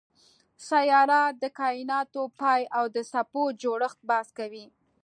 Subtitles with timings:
[0.69, 4.65] سیارات د کایناتو پای او د څپو جوړښت بحث کوي.